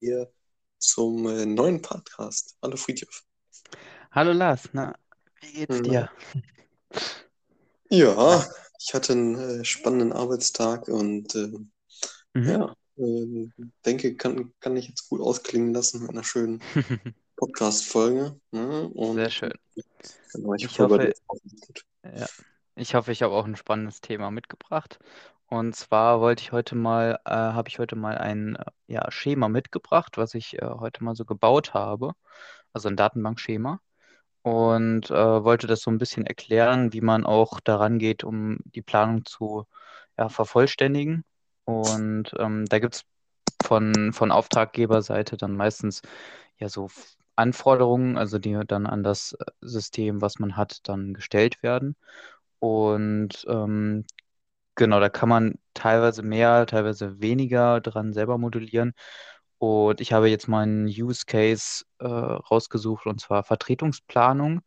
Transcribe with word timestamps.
hier 0.00 0.32
zum 0.78 1.26
äh, 1.28 1.46
neuen 1.46 1.80
Podcast. 1.80 2.56
Hallo 2.62 2.76
Friedhof. 2.76 3.22
Hallo 4.10 4.32
Lars, 4.32 4.68
na, 4.72 4.94
wie 5.40 5.52
geht's 5.52 5.82
dir? 5.82 6.10
ja, 7.90 8.46
ich 8.78 8.94
hatte 8.94 9.12
einen 9.12 9.60
äh, 9.60 9.64
spannenden 9.64 10.12
Arbeitstag 10.12 10.88
und 10.88 11.34
äh, 11.34 11.52
Mhm. 12.32 12.48
ja, 12.48 12.76
äh, 12.96 13.48
denke, 13.84 14.14
kann, 14.16 14.52
kann 14.60 14.76
ich 14.76 14.88
jetzt 14.88 15.08
gut 15.08 15.20
ausklingen 15.20 15.74
lassen 15.74 16.02
mit 16.02 16.10
einer 16.10 16.22
schönen 16.24 16.60
Podcast-Folge. 17.36 18.40
Ne? 18.52 18.90
Sehr 19.14 19.30
schön. 19.30 19.52
genau, 20.32 20.54
ich 20.54 20.64
Ich 20.64 20.78
hoffe, 20.78 21.12
ja, 22.04 22.26
ich 22.76 22.94
hoffe, 22.94 23.12
ich 23.12 23.22
habe 23.22 23.34
auch 23.34 23.44
ein 23.44 23.56
spannendes 23.56 24.00
Thema 24.00 24.30
mitgebracht. 24.30 24.98
Und 25.50 25.74
zwar 25.74 26.20
wollte 26.20 26.42
ich 26.42 26.52
heute 26.52 26.76
mal, 26.76 27.18
äh, 27.24 27.30
habe 27.32 27.68
ich 27.68 27.80
heute 27.80 27.96
mal 27.96 28.16
ein 28.16 28.54
äh, 28.56 28.64
ja, 28.86 29.10
Schema 29.10 29.48
mitgebracht, 29.48 30.16
was 30.16 30.34
ich 30.34 30.62
äh, 30.62 30.66
heute 30.66 31.02
mal 31.02 31.16
so 31.16 31.24
gebaut 31.24 31.74
habe, 31.74 32.12
also 32.72 32.88
ein 32.88 32.96
Datenbankschema. 32.96 33.80
Und 34.42 35.10
äh, 35.10 35.44
wollte 35.44 35.66
das 35.66 35.82
so 35.82 35.90
ein 35.90 35.98
bisschen 35.98 36.26
erklären, 36.26 36.92
wie 36.92 37.00
man 37.02 37.26
auch 37.26 37.60
daran 37.60 37.98
geht, 37.98 38.24
um 38.24 38.58
die 38.64 38.82
Planung 38.82 39.24
zu 39.26 39.66
ja, 40.18 40.28
vervollständigen. 40.28 41.24
Und 41.64 42.32
ähm, 42.38 42.66
da 42.66 42.78
gibt 42.78 42.96
es 42.96 43.04
von, 43.62 44.12
von 44.12 44.30
Auftraggeberseite 44.32 45.36
dann 45.36 45.56
meistens 45.56 46.02
ja 46.58 46.68
so 46.68 46.88
Anforderungen, 47.36 48.18
also 48.18 48.38
die 48.38 48.58
dann 48.68 48.86
an 48.86 49.02
das 49.02 49.32
äh, 49.34 49.44
System, 49.62 50.22
was 50.22 50.38
man 50.38 50.56
hat, 50.56 50.88
dann 50.88 51.14
gestellt 51.14 51.62
werden. 51.62 51.96
Und 52.60 53.44
ähm, 53.48 54.04
genau, 54.80 55.00
da 55.00 55.08
kann 55.08 55.28
man 55.28 55.54
teilweise 55.74 56.22
mehr, 56.22 56.66
teilweise 56.66 57.20
weniger 57.20 57.80
dran 57.80 58.12
selber 58.12 58.38
modellieren. 58.38 58.94
Und 59.58 60.00
ich 60.00 60.12
habe 60.12 60.28
jetzt 60.30 60.48
mal 60.48 60.62
einen 60.62 60.86
Use 60.88 61.24
Case 61.26 61.84
äh, 61.98 62.06
rausgesucht, 62.06 63.06
und 63.06 63.20
zwar 63.20 63.44
Vertretungsplanung 63.44 64.62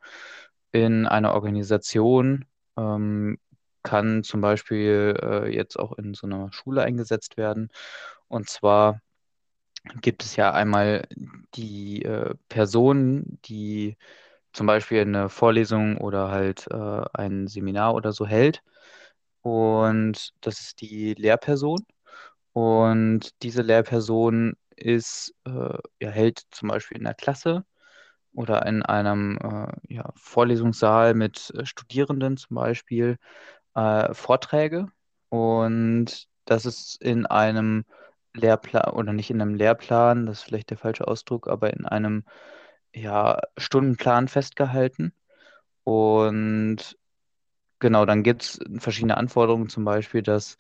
in 0.72 1.08
einer 1.08 1.34
Organisation. 1.34 2.46
Ähm, 2.78 3.40
kann 3.84 4.24
zum 4.24 4.42
Beispiel 4.42 5.18
äh, 5.22 5.54
jetzt 5.56 5.78
auch 5.78 5.94
in 5.98 6.14
so 6.14 6.26
einer 6.28 6.52
Schule 6.54 6.84
eingesetzt 6.84 7.38
werden. 7.38 7.70
Und 8.30 8.50
zwar 8.50 9.02
gibt 10.02 10.24
es 10.24 10.36
ja 10.36 10.52
einmal 10.54 11.08
die 11.56 12.04
äh, 12.04 12.36
Person, 12.50 13.40
die 13.46 13.98
zum 14.54 14.68
Beispiel 14.68 15.02
eine 15.02 15.30
Vorlesung 15.30 15.98
oder 15.98 16.30
halt 16.32 16.68
äh, 16.72 17.02
ein 17.14 17.48
Seminar 17.48 17.96
oder 17.96 18.14
so 18.14 18.26
hält. 18.28 18.64
Und 19.44 20.34
das 20.42 20.62
ist 20.62 20.82
die 20.82 21.14
Lehrperson. 21.16 21.86
Und 22.54 23.32
diese 23.44 23.62
Lehrperson 23.62 24.56
ist, 24.76 25.36
äh, 25.46 25.78
ja, 26.02 26.10
hält 26.10 26.44
zum 26.52 26.70
Beispiel 26.70 26.98
in 26.98 27.04
der 27.06 27.14
Klasse 27.14 27.66
oder 28.34 28.66
in 28.66 28.84
einem 28.84 29.38
äh, 29.38 29.94
ja, 29.94 30.12
Vorlesungssaal 30.16 31.14
mit 31.14 31.52
äh, 31.56 31.66
Studierenden 31.66 32.38
zum 32.38 32.56
Beispiel 32.56 33.18
äh, 33.76 34.14
Vorträge. 34.14 34.88
Und 35.30 36.28
das 36.46 36.66
ist 36.66 37.02
in 37.02 37.26
einem 37.26 37.86
Lehrplan 38.34 38.94
oder 38.94 39.14
nicht 39.14 39.30
in 39.30 39.42
einem 39.42 39.56
Lehrplan, 39.56 40.26
das 40.26 40.40
ist 40.40 40.44
vielleicht 40.44 40.70
der 40.72 40.78
falsche 40.78 41.08
Ausdruck, 41.08 41.48
aber 41.48 41.74
in 41.74 41.86
einem 41.86 42.24
ja, 42.94 43.40
Stundenplan 43.58 44.28
festgehalten. 44.28 45.14
Und 45.84 46.98
genau, 47.84 48.06
dann 48.06 48.24
gibt 48.24 48.44
es 48.44 48.60
verschiedene 48.80 49.18
Anforderungen, 49.18 49.68
zum 49.68 49.84
Beispiel, 49.84 50.24
dass 50.24 50.58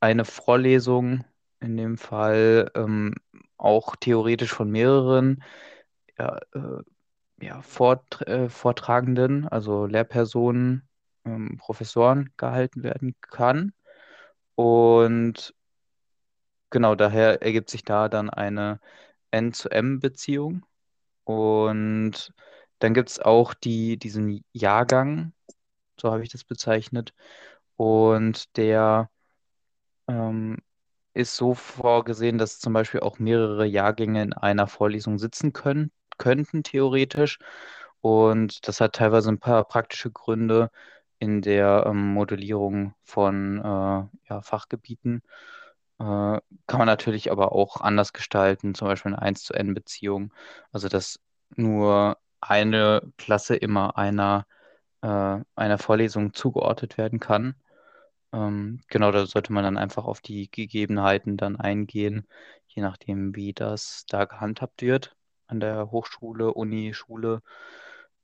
eine 0.00 0.24
Vorlesung 0.24 1.24
in 1.60 1.76
dem 1.76 1.98
Fall 1.98 2.70
ähm, 2.76 3.14
auch 3.56 3.96
theoretisch 3.96 4.52
von 4.52 4.70
mehreren 4.70 5.42
ja, 6.18 6.38
äh, 6.54 6.82
ja, 7.40 7.60
Vort 7.62 8.22
äh, 8.28 8.48
Vortragenden, 8.48 9.48
also 9.48 9.86
Lehrpersonen, 9.86 10.88
ähm, 11.24 11.58
Professoren 11.58 12.30
gehalten 12.36 12.84
werden 12.84 13.16
kann. 13.20 13.72
Und 14.54 15.54
genau 16.70 16.94
daher 16.94 17.42
ergibt 17.42 17.68
sich 17.70 17.82
da 17.84 18.08
dann 18.08 18.30
eine 18.30 18.78
N-zu-M-Beziehung. 19.32 20.64
Und 21.24 22.32
dann 22.78 22.94
gibt 22.94 23.10
es 23.10 23.18
auch 23.20 23.54
die, 23.54 23.96
diesen 23.96 24.44
Jahrgang, 24.52 25.32
so 26.00 26.10
habe 26.12 26.22
ich 26.22 26.30
das 26.30 26.44
bezeichnet. 26.44 27.14
Und 27.76 28.56
der 28.56 29.10
ähm, 30.08 30.58
ist 31.14 31.36
so 31.36 31.54
vorgesehen, 31.54 32.38
dass 32.38 32.58
zum 32.58 32.72
Beispiel 32.72 33.00
auch 33.00 33.18
mehrere 33.18 33.66
Jahrgänge 33.66 34.22
in 34.22 34.32
einer 34.32 34.66
Vorlesung 34.66 35.18
sitzen 35.18 35.52
können, 35.52 35.92
könnten, 36.18 36.62
theoretisch. 36.62 37.38
Und 38.00 38.66
das 38.68 38.80
hat 38.80 38.94
teilweise 38.94 39.30
ein 39.30 39.38
paar 39.40 39.64
praktische 39.64 40.10
Gründe 40.10 40.70
in 41.18 41.42
der 41.42 41.84
ähm, 41.86 42.14
Modellierung 42.14 42.94
von 43.04 43.58
äh, 43.58 43.62
ja, 43.62 44.42
Fachgebieten. 44.42 45.22
Äh, 45.98 46.04
kann 46.04 46.78
man 46.78 46.86
natürlich 46.86 47.30
aber 47.30 47.52
auch 47.52 47.80
anders 47.80 48.12
gestalten, 48.12 48.74
zum 48.74 48.88
Beispiel 48.88 49.12
eine 49.14 49.22
1 49.22 49.44
zu 49.44 49.54
N-Beziehung. 49.54 50.32
Also 50.72 50.88
dass 50.88 51.20
nur 51.56 52.18
eine 52.40 53.02
Klasse 53.18 53.54
immer 53.56 53.96
einer, 53.96 54.46
äh, 55.02 55.40
einer 55.56 55.78
Vorlesung 55.78 56.34
zugeordnet 56.34 56.98
werden 56.98 57.20
kann. 57.20 57.54
Ähm, 58.32 58.80
genau, 58.88 59.12
da 59.12 59.26
sollte 59.26 59.52
man 59.52 59.64
dann 59.64 59.78
einfach 59.78 60.04
auf 60.06 60.20
die 60.20 60.50
Gegebenheiten 60.50 61.36
dann 61.36 61.56
eingehen, 61.56 62.26
je 62.68 62.82
nachdem, 62.82 63.36
wie 63.36 63.52
das 63.52 64.06
da 64.08 64.24
gehandhabt 64.24 64.82
wird 64.82 65.14
an 65.46 65.60
der 65.60 65.90
Hochschule, 65.90 66.54
Uni, 66.54 66.94
Schule. 66.94 67.42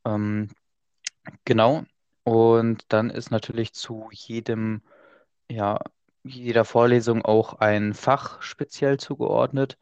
Ähm, 0.05 0.51
genau. 1.45 1.85
Und 2.25 2.85
dann 2.93 3.11
ist 3.11 3.31
natürlich 3.31 3.73
zu 3.75 4.09
jedem, 4.13 4.83
ja, 5.51 5.81
jeder 6.25 6.65
Vorlesung 6.65 7.25
auch 7.25 7.55
ein 7.55 7.95
Fach 7.95 8.43
speziell 8.43 8.99
zugeordnet. 8.99 9.79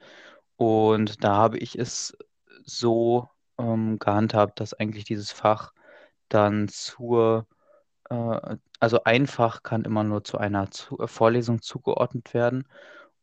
Und 0.56 1.24
da 1.24 1.34
habe 1.36 1.58
ich 1.58 1.78
es 1.78 2.16
so 2.64 3.28
ähm, 3.58 3.98
gehandhabt, 3.98 4.60
dass 4.60 4.74
eigentlich 4.74 5.04
dieses 5.04 5.32
Fach 5.32 5.72
dann 6.28 6.68
zur 6.68 7.46
äh, 8.10 8.56
also 8.80 9.04
einfach 9.04 9.62
kann 9.62 9.84
immer 9.84 10.04
nur 10.04 10.24
zu 10.24 10.38
einer 10.38 10.70
zu 10.70 10.98
äh, 11.00 11.08
Vorlesung 11.08 11.62
zugeordnet 11.62 12.34
werden 12.34 12.68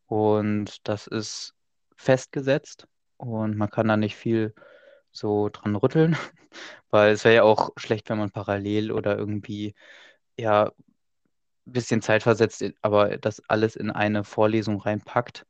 und 0.08 0.88
das 0.88 1.08
ist 1.08 1.56
festgesetzt 1.96 2.88
und 3.18 3.58
man 3.58 3.70
kann 3.70 3.88
da 3.88 3.98
nicht 3.98 4.16
viel 4.16 4.54
so 5.12 5.50
dran 5.50 5.76
rütteln, 5.76 6.18
weil 6.92 7.14
es 7.14 7.24
wäre 7.26 7.36
ja 7.36 7.44
auch 7.44 7.72
schlecht, 7.78 8.10
wenn 8.10 8.18
man 8.20 8.32
parallel 8.32 8.92
oder 8.92 9.18
irgendwie 9.18 9.76
ja 10.38 10.72
ein 11.68 11.74
bisschen 11.74 12.02
Zeit 12.02 12.24
versetzt, 12.24 12.64
aber 12.82 13.18
das 13.18 13.42
alles 13.50 13.76
in 13.76 13.92
eine 13.92 14.24
Vorlesung 14.24 14.82
reinpackt. 14.82 15.46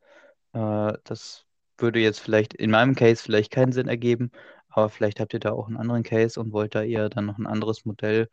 Äh, 0.54 0.94
das 1.04 1.46
würde 1.78 2.00
jetzt 2.00 2.20
vielleicht 2.20 2.54
in 2.54 2.72
meinem 2.72 2.96
Case 2.96 3.24
vielleicht 3.24 3.52
keinen 3.52 3.72
Sinn 3.74 3.88
ergeben, 3.88 4.32
aber 4.76 4.90
vielleicht 4.90 5.20
habt 5.20 5.34
ihr 5.34 5.40
da 5.40 5.52
auch 5.52 5.68
einen 5.68 5.78
anderen 5.78 6.04
Case 6.04 6.40
und 6.40 6.52
wollt 6.54 6.76
da 6.76 6.84
eher 6.84 7.10
dann 7.10 7.26
noch 7.26 7.38
ein 7.38 7.48
anderes 7.48 7.86
Modell 7.86 8.30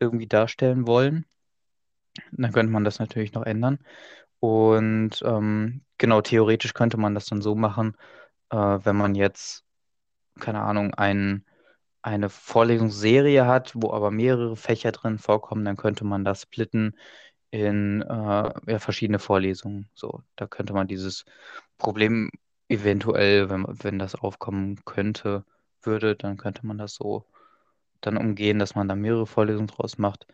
irgendwie 0.00 0.26
darstellen 0.26 0.86
wollen. 0.86 1.26
Dann 2.32 2.52
könnte 2.52 2.72
man 2.72 2.84
das 2.84 2.98
natürlich 2.98 3.32
noch 3.32 3.44
ändern. 3.44 3.78
Und 4.40 5.22
ähm, 5.24 5.82
genau, 5.98 6.22
theoretisch 6.22 6.74
könnte 6.74 6.96
man 6.96 7.14
das 7.14 7.26
dann 7.26 7.42
so 7.42 7.54
machen, 7.54 7.96
äh, 8.50 8.56
wenn 8.56 8.96
man 8.96 9.14
jetzt, 9.14 9.64
keine 10.40 10.62
Ahnung, 10.62 10.94
ein, 10.94 11.44
eine 12.02 12.30
Vorlesungsserie 12.30 13.46
hat, 13.46 13.72
wo 13.74 13.92
aber 13.92 14.10
mehrere 14.10 14.56
Fächer 14.56 14.92
drin 14.92 15.18
vorkommen, 15.18 15.64
dann 15.64 15.76
könnte 15.76 16.04
man 16.04 16.24
das 16.24 16.42
splitten 16.42 16.96
in 17.50 18.02
äh, 18.02 18.72
ja, 18.72 18.78
verschiedene 18.78 19.18
Vorlesungen. 19.18 19.88
So, 19.94 20.22
da 20.36 20.46
könnte 20.46 20.72
man 20.72 20.88
dieses 20.88 21.24
Problem 21.78 22.30
eventuell, 22.68 23.50
wenn, 23.50 23.66
wenn 23.68 23.98
das 23.98 24.14
aufkommen 24.14 24.84
könnte, 24.84 25.44
würde, 25.86 26.16
dann 26.16 26.36
könnte 26.36 26.66
man 26.66 26.78
das 26.78 26.94
so 26.94 27.24
dann 28.00 28.16
umgehen, 28.16 28.58
dass 28.58 28.74
man 28.74 28.88
da 28.88 28.94
mehrere 28.94 29.26
Vorlesungen 29.26 29.68
draus 29.68 29.98
macht. 29.98 30.26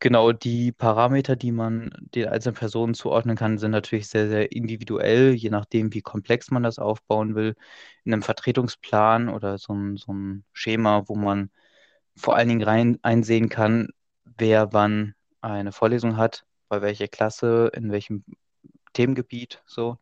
Genau, 0.00 0.32
die 0.32 0.72
Parameter, 0.72 1.36
die 1.36 1.52
man 1.52 1.90
den 2.14 2.28
einzelnen 2.28 2.56
Personen 2.56 2.94
zuordnen 2.94 3.36
kann, 3.36 3.58
sind 3.58 3.70
natürlich 3.70 4.08
sehr, 4.08 4.28
sehr 4.28 4.50
individuell, 4.52 5.32
je 5.34 5.48
nachdem, 5.50 5.94
wie 5.94 6.02
komplex 6.02 6.50
man 6.50 6.64
das 6.64 6.80
aufbauen 6.80 7.36
will. 7.36 7.54
In 8.04 8.12
einem 8.12 8.22
Vertretungsplan 8.22 9.28
oder 9.28 9.58
so 9.58 9.72
ein, 9.74 9.96
so 9.96 10.12
ein 10.12 10.44
Schema, 10.52 11.04
wo 11.08 11.14
man 11.14 11.50
vor 12.16 12.36
allen 12.36 12.48
Dingen 12.48 12.62
rein 12.64 12.98
einsehen 13.02 13.48
kann, 13.48 13.88
wer 14.24 14.72
wann 14.72 15.14
eine 15.40 15.72
Vorlesung 15.72 16.16
hat, 16.16 16.44
bei 16.68 16.82
welcher 16.82 17.08
Klasse, 17.08 17.70
in 17.74 17.92
welchem 17.92 18.24
Themengebiet, 18.94 19.62
so. 19.66 19.98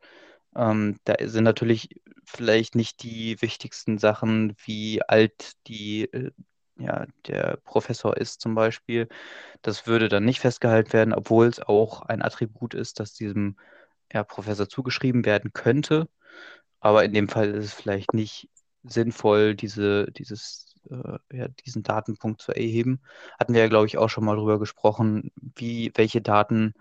Ähm, 0.56 0.98
da 1.04 1.14
sind 1.20 1.44
natürlich 1.44 1.90
vielleicht 2.30 2.74
nicht 2.74 3.02
die 3.02 3.40
wichtigsten 3.42 3.98
Sachen, 3.98 4.54
wie 4.64 5.02
alt 5.02 5.52
die, 5.66 6.04
äh, 6.12 6.30
ja, 6.78 7.06
der 7.26 7.58
Professor 7.64 8.16
ist 8.16 8.40
zum 8.40 8.54
Beispiel. 8.54 9.08
Das 9.62 9.86
würde 9.86 10.08
dann 10.08 10.24
nicht 10.24 10.40
festgehalten 10.40 10.92
werden, 10.92 11.14
obwohl 11.14 11.46
es 11.46 11.60
auch 11.60 12.02
ein 12.02 12.22
Attribut 12.22 12.74
ist, 12.74 13.00
das 13.00 13.14
diesem 13.14 13.56
ja, 14.12 14.24
Professor 14.24 14.68
zugeschrieben 14.68 15.24
werden 15.24 15.52
könnte. 15.52 16.08
Aber 16.80 17.04
in 17.04 17.12
dem 17.14 17.28
Fall 17.28 17.50
ist 17.50 17.66
es 17.66 17.74
vielleicht 17.74 18.14
nicht 18.14 18.48
sinnvoll, 18.84 19.54
diese, 19.54 20.10
dieses, 20.12 20.74
äh, 20.90 21.18
ja, 21.32 21.48
diesen 21.48 21.82
Datenpunkt 21.82 22.40
zu 22.42 22.52
erheben. 22.52 23.00
Hatten 23.38 23.54
wir 23.54 23.62
ja, 23.62 23.68
glaube 23.68 23.86
ich, 23.86 23.98
auch 23.98 24.08
schon 24.08 24.24
mal 24.24 24.36
drüber 24.36 24.58
gesprochen, 24.58 25.32
wie, 25.36 25.92
welche 25.96 26.22
Daten 26.22 26.74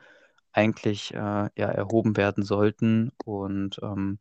eigentlich 0.53 1.13
äh, 1.13 1.17
ja, 1.17 1.49
erhoben 1.55 2.17
werden 2.17 2.43
sollten 2.43 3.11
und 3.25 3.79
ähm, 3.83 4.19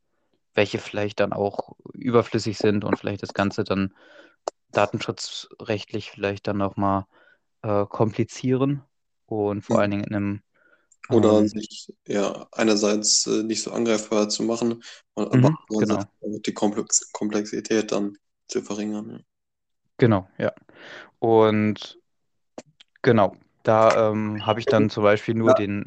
welche 0.58 0.80
vielleicht 0.80 1.20
dann 1.20 1.32
auch 1.34 1.76
überflüssig 1.94 2.58
sind 2.58 2.84
und 2.84 2.98
vielleicht 2.98 3.22
das 3.24 3.34
Ganze 3.34 3.64
dann 3.64 3.94
datenschutzrechtlich 4.72 6.10
vielleicht 6.12 6.48
dann 6.48 6.58
nochmal 6.58 7.06
äh, 7.62 7.86
komplizieren 7.86 8.82
und 9.26 9.62
vor 9.62 9.78
allen 9.80 9.92
Dingen 9.92 10.04
in 10.04 10.14
einem 10.16 10.42
Oder 11.10 11.42
ähm, 11.42 11.48
sich 11.48 11.92
ja 12.06 12.46
einerseits 12.52 13.26
äh, 13.26 13.42
nicht 13.42 13.62
so 13.62 13.72
angreifbar 13.72 14.28
zu 14.28 14.42
machen 14.42 14.82
und 15.14 15.32
aber 15.32 15.50
mhm, 15.50 15.58
genau, 15.78 16.04
andererseits 16.06 16.06
auch 16.22 16.38
die 16.44 16.52
Komplex 16.54 17.10
Komplexität 17.12 17.92
dann 17.92 18.16
zu 18.48 18.62
verringern. 18.62 19.10
Ja. 19.10 19.18
genau, 19.98 20.28
ja. 20.38 20.52
Und 21.20 21.98
genau, 23.02 23.36
da 23.62 24.10
ähm, 24.10 24.46
habe 24.46 24.60
ich 24.60 24.68
dann 24.68 24.90
zum 24.90 25.02
Beispiel 25.02 25.34
nur 25.34 25.52
Ja, 25.52 25.54
den, 25.54 25.84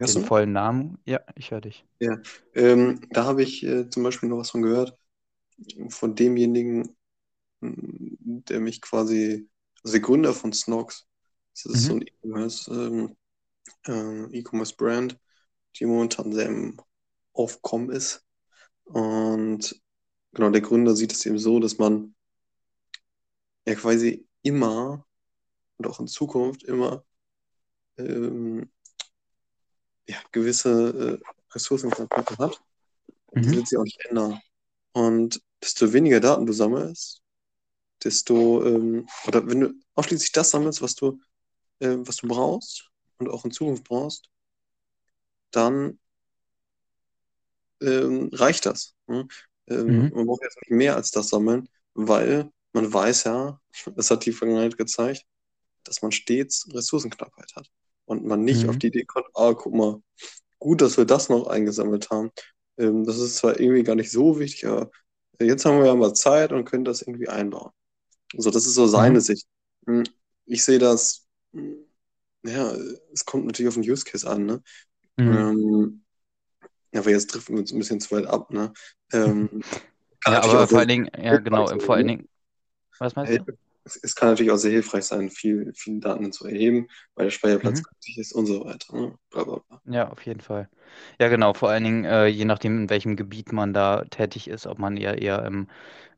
hörst 0.00 0.16
den 0.16 0.18
du 0.18 0.22
vollen 0.22 0.52
Namen. 0.52 0.98
Ja, 1.06 1.20
ich 1.36 1.50
höre 1.50 1.60
dich. 1.62 1.86
Ja. 2.00 2.18
Ähm, 2.54 3.00
da 3.12 3.24
habe 3.24 3.42
ich 3.42 3.62
äh, 3.64 3.88
zum 3.90 4.02
Beispiel 4.02 4.28
noch 4.28 4.38
was 4.38 4.50
von 4.50 4.62
gehört, 4.62 4.98
von 5.90 6.14
demjenigen, 6.14 6.96
m, 7.62 8.18
der 8.48 8.60
mich 8.60 8.80
quasi, 8.82 9.48
also 9.84 9.92
der 9.94 10.02
Gründer 10.02 10.34
von 10.34 10.52
Snox, 10.52 11.08
das 11.54 11.66
ist 11.66 11.86
so 11.86 11.94
Mhm, 11.94 11.96
ein 11.96 12.02
E-Commerce, 12.02 12.70
ähm, 12.72 13.16
äh, 13.86 14.38
E-Commerce-Brand, 14.38 15.18
die 15.76 15.86
momentan 15.86 16.32
sehr 16.32 16.46
im 16.48 16.80
Aufkommen 17.34 17.90
ist. 17.90 18.24
Und 18.84 19.80
genau, 20.34 20.50
der 20.50 20.62
Gründer 20.62 20.96
sieht 20.96 21.12
es 21.12 21.26
eben 21.26 21.38
so, 21.38 21.60
dass 21.60 21.78
man 21.78 22.14
ja 23.66 23.74
quasi 23.74 24.26
immer 24.42 25.06
und 25.78 25.86
auch 25.86 26.00
in 26.00 26.08
Zukunft 26.08 26.64
immer 26.64 27.04
ähm, 27.98 28.70
ja, 30.10 30.18
gewisse 30.32 31.20
äh, 31.20 31.54
Ressourcenknappheiten 31.54 32.38
hat. 32.38 32.60
Und 33.26 33.44
die 33.44 33.50
mhm, 33.50 33.56
wird 33.56 33.68
sich 33.68 33.78
auch 33.78 33.84
nicht 33.84 34.04
ändern. 34.06 34.40
Und 34.92 35.40
desto 35.62 35.92
weniger 35.92 36.20
Daten 36.20 36.46
du 36.46 36.52
sammelst, 36.52 37.22
desto, 38.02 38.64
ähm, 38.66 39.08
oder 39.26 39.46
wenn 39.46 39.60
du 39.60 39.74
ausschließlich 39.94 40.32
das 40.32 40.50
sammelst, 40.50 40.82
was 40.82 40.94
du, 40.96 41.20
äh, 41.78 41.96
was 41.98 42.16
du 42.16 42.28
brauchst 42.28 42.90
und 43.18 43.28
auch 43.28 43.44
in 43.44 43.52
Zukunft 43.52 43.84
brauchst, 43.84 44.28
dann 45.52 45.98
ähm, 47.80 48.30
reicht 48.32 48.66
das. 48.66 48.96
Ne? 49.06 49.28
Ähm, 49.68 49.86
mhm, 49.86 50.12
man 50.14 50.26
braucht 50.26 50.42
jetzt 50.42 50.58
nicht 50.62 50.70
mehr 50.70 50.96
als 50.96 51.12
das 51.12 51.28
sammeln, 51.28 51.68
weil 51.94 52.50
man 52.72 52.92
weiß 52.92 53.24
ja, 53.24 53.60
das 53.94 54.10
hat 54.10 54.26
die 54.26 54.32
Vergangenheit 54.32 54.76
gezeigt, 54.76 55.24
dass 55.84 56.02
man 56.02 56.10
stets 56.10 56.66
Ressourcenknappheit 56.72 57.54
hat 57.54 57.70
und 58.10 58.26
man 58.26 58.44
nicht 58.44 58.68
auf 58.68 58.76
mhm, 58.76 58.80
die 58.80 58.88
Idee 58.88 59.04
kommt, 59.06 59.26
ah, 59.34 59.54
guck 59.54 59.74
mal, 59.74 60.02
gut, 60.58 60.82
dass 60.82 60.98
wir 60.98 61.06
das 61.06 61.28
noch 61.30 61.46
eingesammelt 61.48 62.10
haben. 62.10 62.30
Ähm, 62.78 63.04
das 63.06 63.18
ist 63.18 63.36
zwar 63.38 63.60
irgendwie 63.60 63.84
gar 63.84 63.96
nicht 63.96 64.12
so 64.12 64.38
wichtig, 64.40 64.66
aber 64.68 64.90
jetzt 65.40 65.64
haben 65.64 65.78
wir 65.80 65.86
ja 65.86 65.94
mal 65.96 66.14
Zeit 66.14 66.52
und 66.52 66.64
können 66.66 66.84
das 66.84 67.02
irgendwie 67.02 67.28
einbauen. 67.28 67.72
So, 68.36 68.50
das 68.50 68.66
ist 68.66 68.74
so 68.74 68.86
seine 68.86 69.20
mhm, 69.20 69.22
Sicht. 69.22 69.46
Hm, 69.86 70.04
Ich 70.46 70.64
sehe 70.64 70.78
das, 70.78 71.26
hm, 71.54 71.76
ja, 72.44 72.72
es 73.12 73.24
kommt 73.26 73.46
natürlich 73.46 73.68
auf 73.68 73.74
den 73.76 73.90
Use 73.90 74.04
Case 74.04 74.28
an, 74.28 74.46
ne? 74.46 74.62
mhm. 75.18 75.50
Ähm, 75.52 76.04
aber 76.94 77.10
jetzt 77.10 77.28
driften 77.34 77.56
wir 77.56 77.60
uns 77.62 77.72
ein 77.72 77.78
bisschen 77.78 78.00
zu 78.00 78.12
weit 78.16 78.26
ab, 78.26 78.50
ne? 78.52 78.72
Ähm, 79.12 79.62
Ja, 80.26 80.42
aber 80.42 80.68
vor 80.68 80.80
allen 80.80 80.88
Dingen, 80.88 81.10
ja, 81.16 81.38
genau, 81.38 81.66
vor 81.80 81.94
allen 81.96 82.06
ne? 82.06 82.08
Dingen, 82.08 82.28
was 82.98 83.16
meinst 83.16 83.38
du? 83.38 83.46
Es, 83.84 83.96
es 84.02 84.14
kann 84.14 84.30
natürlich 84.30 84.52
auch 84.52 84.56
sehr 84.56 84.72
hilfreich 84.72 85.04
sein, 85.04 85.30
viel, 85.30 85.72
viele 85.74 86.00
Daten 86.00 86.32
zu 86.32 86.46
erheben, 86.46 86.88
weil 87.14 87.26
der 87.26 87.30
Speicherplatz 87.30 87.82
Mhm. 87.82 87.84
günstig 87.84 88.18
ist 88.18 88.32
und 88.32 88.46
so 88.46 88.64
weiter, 88.64 88.94
ne? 88.96 89.18
Bla, 89.30 89.44
bla, 89.44 89.58
bla. 89.68 89.82
Ja, 89.84 90.08
auf 90.10 90.24
jeden 90.26 90.40
Fall. 90.40 90.68
Ja, 91.20 91.28
genau, 91.28 91.54
vor 91.54 91.70
allen 91.70 91.84
Dingen, 91.84 92.04
äh, 92.04 92.26
je 92.26 92.44
nachdem, 92.44 92.82
in 92.82 92.90
welchem 92.90 93.16
Gebiet 93.16 93.52
man 93.52 93.72
da 93.72 94.04
tätig 94.04 94.48
ist, 94.48 94.66
ob 94.66 94.78
man 94.78 94.96
eher 94.96 95.20
eher 95.22 95.44
im 95.46 95.68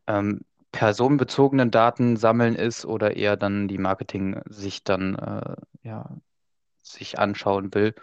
ähm, 0.09 0.43
personenbezogenen 0.73 1.71
Daten 1.71 2.17
sammeln 2.17 2.57
ist 2.57 2.87
oder 2.87 3.17
eher 3.17 3.37
dann 3.37 3.69
die 3.69 3.79
Marketing 3.79 4.41
sich 4.49 4.85
dann 4.85 5.17
äh, 5.17 5.57
ja, 5.83 6.17
sich 6.83 7.19
anschauen 7.19 7.75
will, 7.75 7.95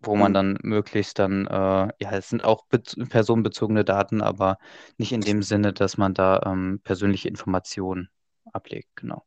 wo 0.00 0.16
man 0.16 0.32
Hm. 0.32 0.34
dann 0.34 0.58
möglichst 0.62 1.18
dann, 1.18 1.46
äh, 1.46 1.52
ja, 2.00 2.12
es 2.12 2.30
sind 2.30 2.44
auch 2.44 2.66
bez 2.66 2.96
personenbezogene 3.10 3.84
Daten, 3.84 4.22
aber 4.22 4.58
nicht 4.98 5.12
in 5.12 5.24
dem 5.24 5.42
Sinne, 5.42 5.72
dass 5.72 5.96
man 5.98 6.14
da 6.14 6.42
ähm, 6.46 6.80
persönliche 6.84 7.28
Informationen 7.28 8.10
ablegt, 8.52 8.88
genau. 8.96 9.24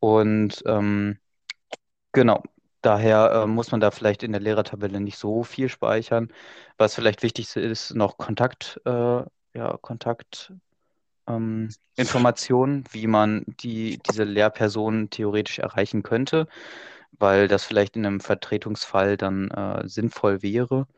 Und 0.00 0.62
ähm, 0.66 1.18
Genau. 2.12 2.42
Daher 2.82 3.44
äh, 3.44 3.46
muss 3.46 3.70
man 3.70 3.80
da 3.80 3.90
vielleicht 3.90 4.22
in 4.22 4.32
der 4.32 4.40
Lehrertabelle 4.40 5.00
nicht 5.00 5.16
so 5.16 5.44
viel 5.44 5.68
speichern. 5.68 6.32
Was 6.78 6.94
vielleicht 6.94 7.22
wichtig 7.22 7.54
ist, 7.56 7.94
noch 7.94 8.18
Kontakt, 8.18 8.80
äh, 8.84 8.90
ja, 9.54 9.76
Kontakt, 9.80 10.52
ähm, 11.28 11.70
Informationen, 11.96 12.84
wie 12.90 13.06
man 13.06 13.44
die, 13.46 13.98
diese 13.98 14.24
Lehrperson 14.24 15.10
theoretisch 15.10 15.60
erreichen 15.60 16.02
könnte, 16.02 16.48
weil 17.12 17.48
das 17.48 17.64
vielleicht 17.64 17.96
in 17.96 18.04
einem 18.06 18.20
Vertretungsfall 18.20 19.16
dann 19.16 19.50
äh, 19.50 19.88
sinnvoll 19.88 20.42
wäre. 20.42 20.88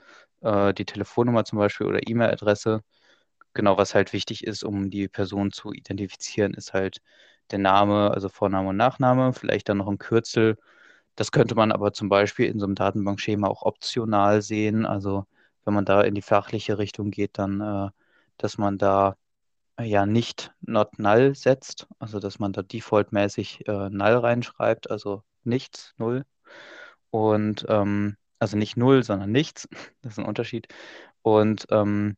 Äh, 0.41 0.73
die 0.75 0.87
Telefonnummer 0.87 1.45
zum 1.45 1.59
Beispiel 1.59 1.87
oder 1.87 2.01
E-Mail-Adresse. 2.09 2.83
Genau, 3.55 3.79
was 3.79 3.95
halt 3.95 4.13
wichtig 4.13 4.45
ist, 4.47 4.65
um 4.65 4.91
die 4.91 5.09
Person 5.09 5.53
zu 5.53 5.73
identifizieren, 5.73 6.55
ist 6.55 6.73
halt 6.73 6.99
der 7.51 7.59
Name, 7.59 8.11
also 8.11 8.29
Vorname 8.29 8.71
und 8.71 8.77
Nachname, 8.77 9.33
vielleicht 9.33 9.69
dann 9.69 9.79
noch 9.79 9.89
ein 9.89 9.99
Kürzel 9.99 10.57
das 11.17 11.33
könnte 11.33 11.55
man 11.55 11.73
aber 11.73 11.93
zum 11.93 12.09
Beispiel 12.09 12.47
in 12.47 12.59
so 12.59 12.67
einem 12.67 12.75
Datenbankschema 12.75 13.49
auch 13.49 13.63
optional 13.63 14.43
sehen. 14.43 14.87
Also 14.87 15.27
wenn 15.65 15.75
man 15.75 15.85
da 15.85 16.03
in 16.03 16.15
die 16.15 16.23
fachliche 16.23 16.79
Richtung 16.79 17.11
geht, 17.11 17.39
dann, 17.39 17.61
äh, 17.61 17.91
dass 18.39 18.59
man 18.59 18.79
da 18.79 19.17
äh, 19.79 19.85
ja 19.85 20.07
nicht 20.07 20.53
not 20.61 20.99
null 20.99 21.35
setzt, 21.37 21.87
also 21.99 22.21
dass 22.21 22.39
man 22.39 22.53
da 22.53 22.63
defaultmäßig 22.63 23.67
äh, 23.69 23.91
null 23.91 24.17
reinschreibt, 24.17 24.91
also 24.91 25.23
nichts, 25.45 25.95
null. 25.99 26.25
Und 27.11 27.67
ähm, 27.69 28.17
also 28.39 28.57
nicht 28.57 28.77
null, 28.77 29.05
sondern 29.05 29.33
nichts. 29.33 29.69
Das 30.03 30.15
ist 30.15 30.19
ein 30.19 30.27
Unterschied. 30.27 30.69
Und 31.23 31.67
ähm, 31.71 32.17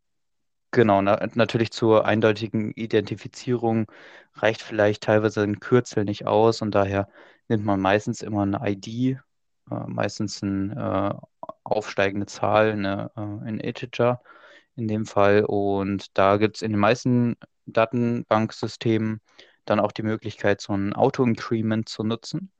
Genau, 0.73 1.01
na, 1.01 1.27
natürlich 1.35 1.71
zur 1.71 2.05
eindeutigen 2.05 2.73
Identifizierung 2.73 3.87
reicht 4.35 4.63
vielleicht 4.63 5.03
teilweise 5.05 5.43
ein 5.43 5.61
Kürzel 5.61 6.05
nicht 6.05 6.27
aus 6.27 6.61
und 6.61 6.75
daher 6.75 7.09
nimmt 7.49 7.65
man 7.65 7.81
meistens 7.81 8.21
immer 8.23 8.43
eine 8.43 8.61
ID, 8.63 9.19
äh, 9.71 9.75
meistens 9.87 10.43
eine 10.43 11.19
äh, 11.43 11.49
aufsteigende 11.65 12.27
Zahl, 12.27 12.73
eine, 12.73 13.11
äh, 13.17 13.21
ein 13.21 13.59
Integer 13.61 14.21
in 14.77 14.89
dem 14.89 15.07
Fall. 15.07 15.45
Und 15.47 16.17
da 16.19 16.37
gibt 16.37 16.57
es 16.57 16.63
in 16.63 16.73
den 16.73 16.81
meisten 16.81 17.37
Datenbanksystemen 17.67 19.21
dann 19.65 19.81
auch 19.81 19.93
die 19.93 20.03
Möglichkeit, 20.03 20.61
so 20.61 20.75
ein 20.75 20.93
Auto-Increment 20.95 21.89
zu 21.89 22.05
nutzen. 22.05 22.53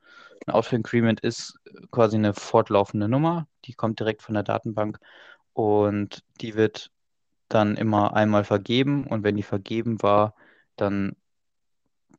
Ein 0.47 0.53
Auto-Increment 0.53 1.19
ist 1.21 1.59
quasi 1.91 2.15
eine 2.17 2.33
fortlaufende 2.33 3.07
Nummer, 3.09 3.47
die 3.65 3.73
kommt 3.73 3.99
direkt 3.99 4.21
von 4.23 4.33
der 4.33 4.43
Datenbank 4.43 4.99
und 5.53 6.23
die 6.41 6.55
wird 6.55 6.91
dann 7.49 7.75
immer 7.75 8.15
einmal 8.15 8.43
vergeben 8.43 9.05
und 9.07 9.23
wenn 9.23 9.35
die 9.35 9.43
vergeben 9.43 10.01
war, 10.01 10.35
dann 10.75 11.15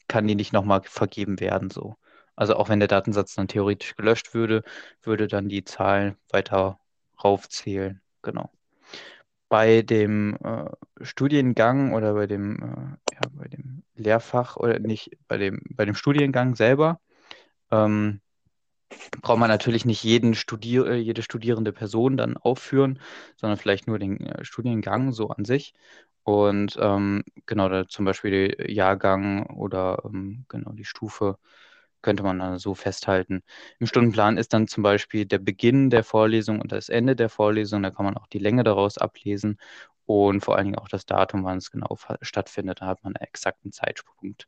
kann 0.09 0.27
die 0.27 0.35
nicht 0.35 0.53
nochmal 0.53 0.83
vergeben 0.85 1.41
werden, 1.41 1.71
so. 1.71 1.97
Also 2.35 2.55
auch 2.57 2.69
wenn 2.69 2.79
der 2.79 2.89
Datensatz 2.89 3.35
dann 3.35 3.49
theoretisch 3.49 3.97
gelöscht 3.97 4.33
würde, 4.33 4.63
würde 5.03 5.27
dann 5.27 5.49
die 5.49 5.65
Zahl 5.65 6.17
weiter 6.31 6.79
raufzählen. 7.23 8.01
Genau. 8.23 8.51
Bei 9.49 9.83
dem 9.83 10.37
äh, 10.45 10.71
Studiengang 11.05 11.95
oder 11.95 12.15
bei 12.15 12.27
dem, 12.27 12.57
äh, 12.57 13.15
ja, 13.15 13.21
bei 13.33 13.49
dem 13.49 13.83
Lehrfach 13.97 14.57
oder 14.57 14.79
nicht, 14.79 15.11
bei 15.27 15.37
dem, 15.37 15.61
bei 15.71 15.85
dem 15.85 15.95
Studiengang 15.95 16.55
selber, 16.55 17.01
ähm, 17.71 18.21
braucht 19.23 19.39
man 19.39 19.51
natürlich 19.51 19.85
nicht 19.85 20.03
jeden 20.05 20.35
Studier 20.35 20.87
äh, 20.87 20.97
jede 20.97 21.23
studierende 21.23 21.73
Person 21.73 22.17
dann 22.17 22.37
aufführen, 22.37 23.01
sondern 23.37 23.59
vielleicht 23.59 23.87
nur 23.87 23.99
den 23.99 24.21
äh, 24.27 24.45
Studiengang 24.45 25.13
so 25.13 25.29
an 25.31 25.45
sich. 25.45 25.75
Und 26.25 26.77
ähm, 26.81 27.25
genau, 27.47 27.69
da 27.69 27.87
zum 27.89 28.05
Beispiel 28.05 28.55
Jahrgang 28.69 29.47
oder 29.47 30.03
ähm, 30.05 30.45
genau 30.49 30.73
die 30.73 30.85
Stufe 30.85 31.39
könnte 32.03 32.23
man 32.23 32.39
dann 32.39 32.59
so 32.59 32.75
festhalten. 32.75 33.43
Im 33.81 33.87
Stundenplan 33.87 34.37
ist 34.39 34.53
dann 34.53 34.69
zum 34.69 34.83
Beispiel 34.83 35.27
der 35.27 35.39
Beginn 35.39 35.91
der 35.91 36.05
Vorlesung 36.05 36.61
und 36.61 36.71
das 36.73 36.89
Ende 36.89 37.17
der 37.17 37.29
Vorlesung. 37.29 37.83
Da 37.83 37.91
kann 37.91 38.05
man 38.05 38.17
auch 38.17 38.27
die 38.29 38.39
Länge 38.39 38.63
daraus 38.65 38.99
ablesen 38.99 39.59
und 40.07 40.41
vor 40.43 40.57
allen 40.57 40.67
Dingen 40.67 40.79
auch 40.79 40.89
das 40.89 41.07
Datum, 41.07 41.45
wann 41.45 41.59
es 41.59 41.71
genau 41.71 41.99
stattfindet. 42.23 42.81
Da 42.83 42.87
hat 42.87 43.03
man 43.05 43.17
einen 43.17 43.27
exakten 43.27 43.73
Zeitpunkt. 43.73 44.47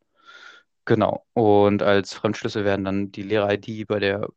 Genau. 0.90 1.25
Und 1.35 1.85
als 1.85 2.14
Fremdschlüssel 2.14 2.64
werden 2.64 2.85
dann 2.85 3.12
die 3.12 3.23
Lehrer-ID 3.23 3.87
bei 3.87 4.00
der 4.00 4.28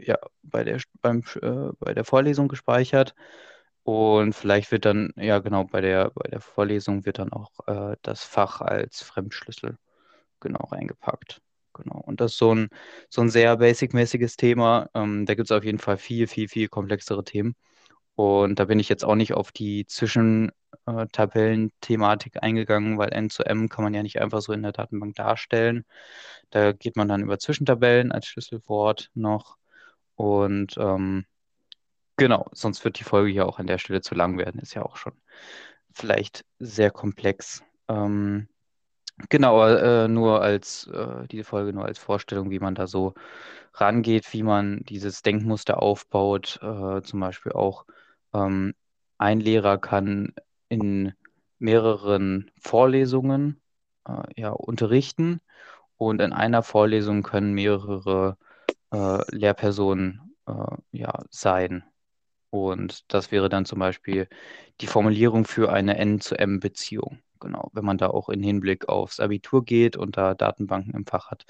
ja, 0.00 0.18
bei 0.42 0.64
der, 0.64 0.80
beim, 1.02 1.22
äh, 1.42 1.72
bei 1.80 1.94
der 1.94 2.04
Vorlesung 2.04 2.48
gespeichert. 2.48 3.14
Und 3.84 4.34
vielleicht 4.34 4.72
wird 4.72 4.84
dann, 4.86 5.12
ja 5.16 5.38
genau, 5.40 5.64
bei 5.64 5.80
der, 5.82 6.10
bei 6.12 6.28
der 6.30 6.40
Vorlesung 6.42 7.06
wird 7.06 7.18
dann 7.20 7.32
auch 7.32 7.50
äh, 7.68 7.96
das 8.02 8.24
Fach 8.24 8.60
als 8.62 9.02
Fremdschlüssel 9.02 9.78
genau 10.40 10.66
reingepackt. 10.66 11.40
Genau. 11.74 12.00
Und 12.00 12.20
das 12.22 12.32
ist 12.34 12.38
so 12.38 12.54
ein, 12.54 12.68
so 13.10 13.22
ein 13.22 13.30
sehr 13.30 13.56
basic-mäßiges 13.58 14.36
Thema. 14.36 14.90
Ähm, 14.94 15.26
da 15.26 15.34
gibt 15.34 15.50
es 15.50 15.56
auf 15.56 15.64
jeden 15.64 15.78
Fall 15.80 15.98
viel, 15.98 16.26
viel, 16.28 16.48
viel 16.48 16.68
komplexere 16.68 17.24
Themen. 17.24 17.56
Und 18.16 18.58
da 18.60 18.66
bin 18.66 18.80
ich 18.80 18.88
jetzt 18.88 19.04
auch 19.04 19.16
nicht 19.16 19.34
auf 19.34 19.52
die 19.52 19.86
Zwischentabellen-Thematik 20.86 22.42
eingegangen, 22.42 22.98
weil 22.98 23.12
N 23.12 23.30
zu 23.30 23.44
M 23.44 23.68
kann 23.68 23.84
man 23.84 23.94
ja 23.94 24.02
nicht 24.02 24.20
einfach 24.20 24.40
so 24.40 24.52
in 24.52 24.62
der 24.62 24.72
Datenbank 24.72 25.14
darstellen. 25.16 25.84
Da 26.50 26.72
geht 26.72 26.96
man 26.96 27.08
dann 27.08 27.22
über 27.22 27.38
Zwischentabellen 27.38 28.12
als 28.12 28.26
Schlüsselwort 28.26 29.10
noch. 29.14 29.56
Und 30.14 30.76
ähm, 30.78 31.26
genau, 32.16 32.46
sonst 32.52 32.84
wird 32.84 32.98
die 32.98 33.04
Folge 33.04 33.30
ja 33.32 33.44
auch 33.44 33.58
an 33.58 33.66
der 33.66 33.78
Stelle 33.78 34.00
zu 34.00 34.14
lang 34.14 34.38
werden. 34.38 34.60
Ist 34.60 34.74
ja 34.74 34.82
auch 34.82 34.96
schon 34.96 35.14
vielleicht 35.92 36.44
sehr 36.58 36.90
komplex. 36.90 37.62
Ähm, 37.88 38.48
Genau, 39.30 39.66
äh, 39.66 40.08
nur 40.08 40.42
als 40.42 40.86
äh, 40.88 41.26
diese 41.28 41.44
Folge 41.44 41.72
nur 41.72 41.86
als 41.86 41.98
Vorstellung, 41.98 42.50
wie 42.50 42.58
man 42.58 42.74
da 42.74 42.86
so 42.86 43.14
rangeht, 43.72 44.30
wie 44.34 44.42
man 44.42 44.82
dieses 44.84 45.22
Denkmuster 45.22 45.82
aufbaut. 45.82 46.58
Äh, 46.62 47.00
zum 47.00 47.20
Beispiel 47.20 47.52
auch 47.52 47.86
ähm, 48.34 48.74
ein 49.16 49.40
Lehrer 49.40 49.78
kann 49.78 50.34
in 50.68 51.12
mehreren 51.58 52.50
Vorlesungen 52.58 53.60
äh, 54.06 54.40
ja, 54.40 54.50
unterrichten 54.50 55.40
und 55.96 56.20
in 56.20 56.32
einer 56.32 56.62
Vorlesung 56.62 57.22
können 57.22 57.54
mehrere 57.54 58.36
äh, 58.92 59.18
Lehrpersonen 59.34 60.34
äh, 60.46 60.52
ja, 60.92 61.24
sein. 61.30 61.84
Und 62.50 63.12
das 63.12 63.32
wäre 63.32 63.48
dann 63.48 63.66
zum 63.66 63.78
Beispiel 63.78 64.28
die 64.80 64.86
Formulierung 64.86 65.44
für 65.44 65.72
eine 65.72 65.98
N-zu-M-Beziehung. 65.98 67.18
Genau, 67.40 67.70
wenn 67.74 67.84
man 67.84 67.98
da 67.98 68.08
auch 68.08 68.28
in 68.30 68.42
Hinblick 68.42 68.88
aufs 68.88 69.20
Abitur 69.20 69.64
geht 69.64 69.96
und 69.96 70.16
da 70.16 70.34
Datenbanken 70.34 70.94
im 70.94 71.06
Fach 71.06 71.30
hat, 71.30 71.44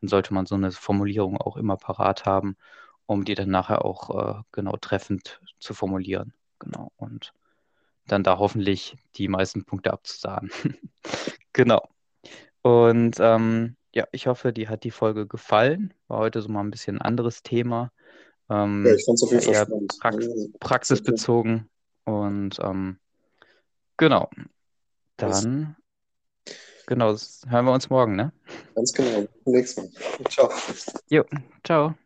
dann 0.00 0.08
sollte 0.08 0.32
man 0.32 0.46
so 0.46 0.54
eine 0.54 0.72
Formulierung 0.72 1.36
auch 1.36 1.56
immer 1.56 1.76
parat 1.76 2.24
haben, 2.24 2.56
um 3.06 3.24
die 3.24 3.34
dann 3.34 3.50
nachher 3.50 3.84
auch 3.84 4.38
äh, 4.38 4.42
genau 4.52 4.76
treffend 4.76 5.40
zu 5.58 5.74
formulieren. 5.74 6.32
Genau, 6.58 6.90
und 6.96 7.34
dann 8.06 8.22
da 8.22 8.38
hoffentlich 8.38 8.96
die 9.16 9.28
meisten 9.28 9.64
Punkte 9.64 9.92
abzusahnen. 9.92 10.50
Genau. 11.52 11.88
Und 12.60 13.16
ähm, 13.18 13.76
ja, 13.94 14.06
ich 14.12 14.26
hoffe, 14.26 14.52
dir 14.52 14.68
hat 14.68 14.84
die 14.84 14.90
Folge 14.90 15.26
gefallen. 15.26 15.94
War 16.06 16.18
heute 16.18 16.42
so 16.42 16.50
mal 16.50 16.60
ein 16.60 16.70
bisschen 16.70 16.98
ein 16.98 17.02
anderes 17.02 17.42
Thema. 17.42 17.92
Ähm, 18.50 18.84
Ja, 18.84 18.94
ich 18.94 19.04
fand 19.06 19.16
es 19.16 19.22
auf 19.22 19.30
jeden 19.30 19.42
Fall 19.42 19.54
eher 19.54 19.64
spannend. 19.64 19.96
prax 19.98 20.26
praxisbezogen. 20.60 21.70
Und 22.04 22.58
ähm, 22.60 22.98
genau, 23.96 24.28
dann, 25.16 25.76
genau, 26.86 27.12
das 27.12 27.42
hören 27.48 27.64
wir 27.64 27.72
uns 27.72 27.88
morgen, 27.88 28.16
ne? 28.16 28.32
ganz 28.74 28.92
genau. 28.92 29.22
Bis 29.22 29.42
zum 29.44 29.52
nächsten 29.52 29.80
Mal. 29.82 30.30
Ciao. 30.30 30.50
Jo, 31.08 31.24
ciao. 31.64 32.05